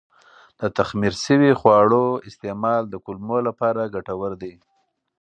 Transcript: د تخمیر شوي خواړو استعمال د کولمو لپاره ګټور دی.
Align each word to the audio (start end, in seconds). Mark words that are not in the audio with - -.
د 0.59 0.61
تخمیر 0.77 1.13
شوي 1.25 1.51
خواړو 1.59 2.03
استعمال 2.29 2.81
د 2.89 2.95
کولمو 3.05 3.37
لپاره 3.47 3.91
ګټور 3.95 4.31
دی. 4.41 4.53